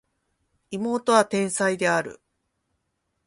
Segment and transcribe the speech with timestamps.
[0.71, 2.23] 妹は天才である